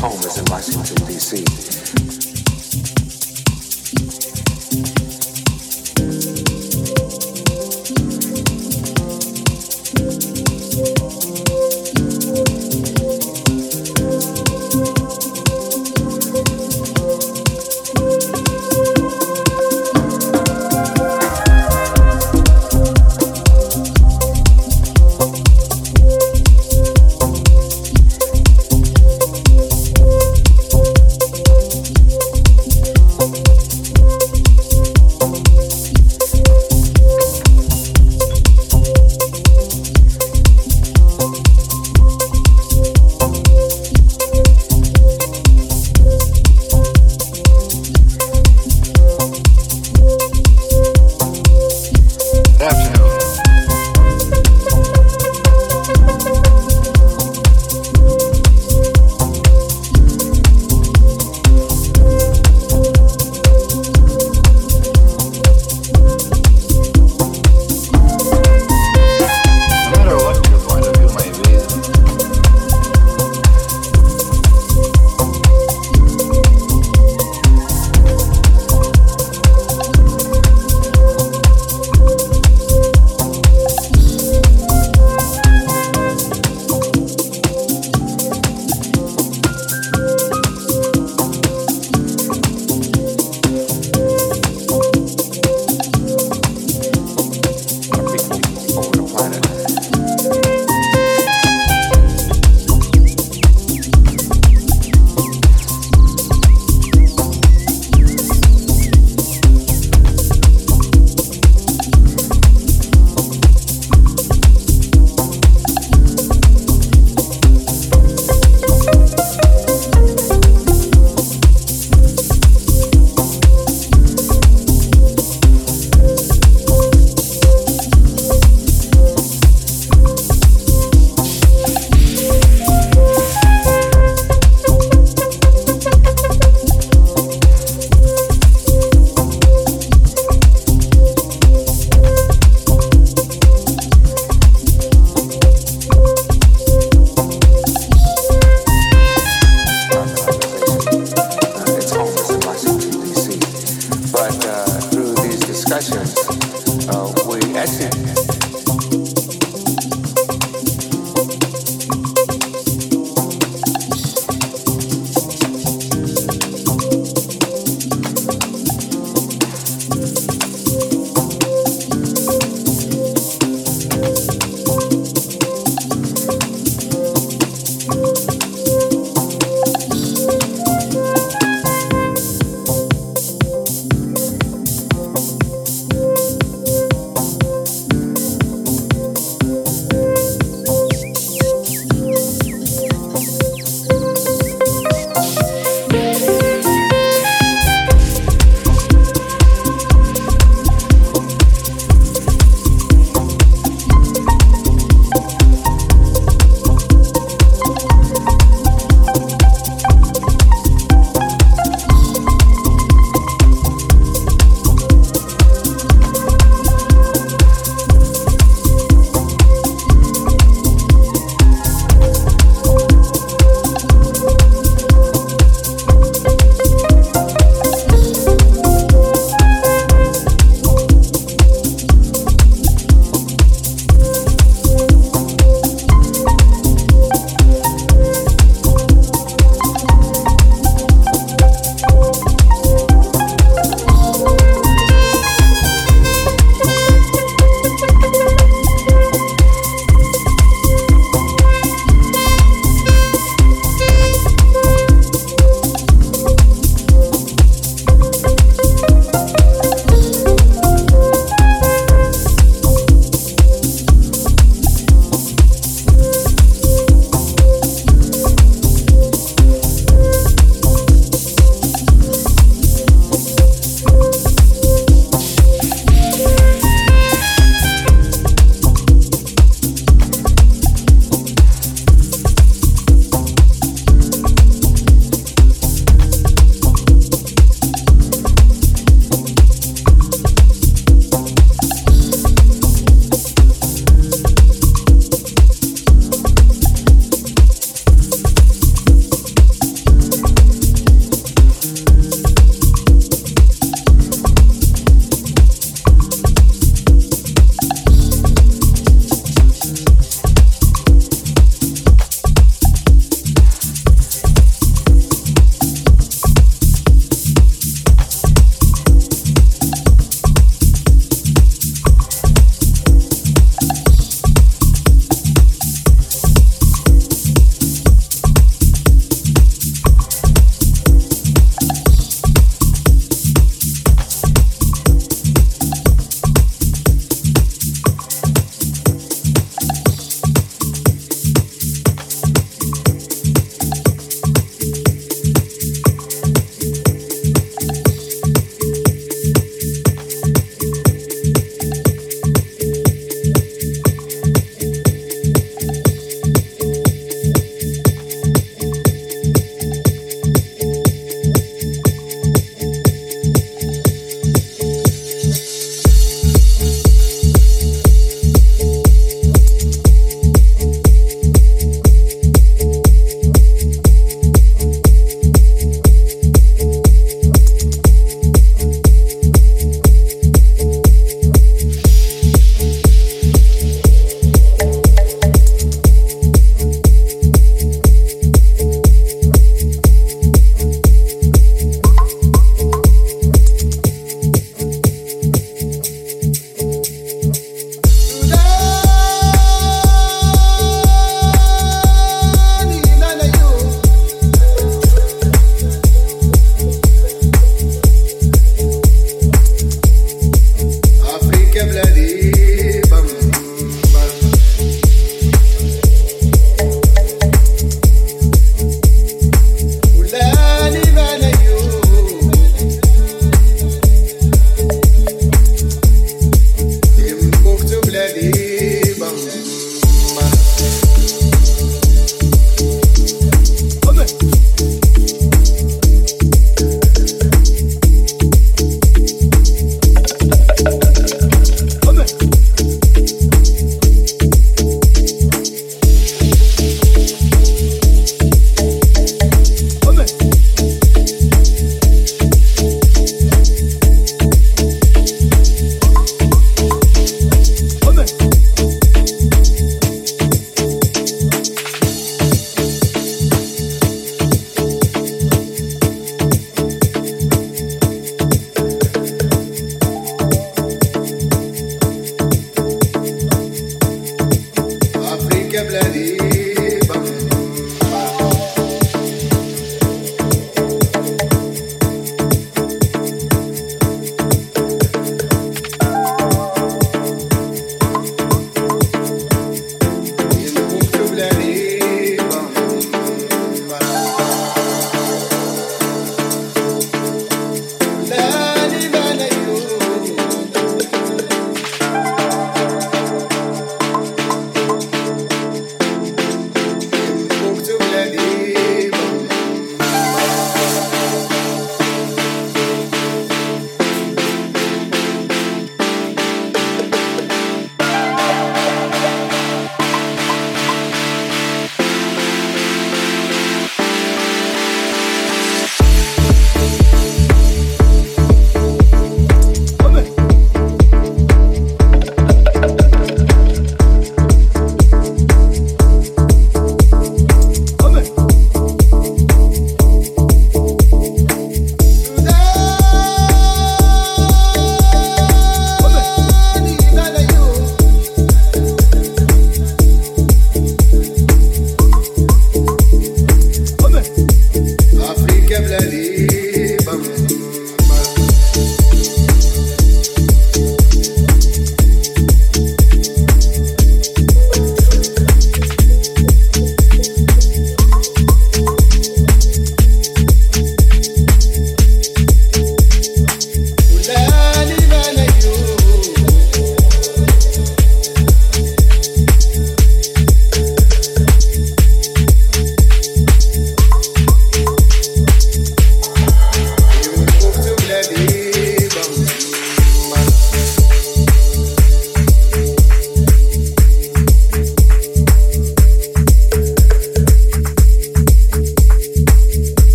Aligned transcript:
home 0.00 0.20
is 0.20 0.38
in 0.38 0.44
Washington, 0.46 1.06
D.C. 1.06 2.17